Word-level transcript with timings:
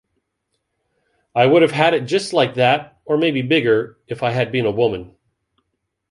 I 1.35 1.45
would 1.45 1.61
have 1.61 1.73
had 1.73 1.93
it 1.93 2.07
just 2.07 2.33
like 2.33 2.55
that, 2.55 2.97
or 3.05 3.17
maybe 3.19 3.43
bigger, 3.43 3.99
if 4.07 4.23
I 4.23 4.31
had 4.31 4.51
been 4.51 4.65
a 4.65 4.71
woman. 4.71 5.15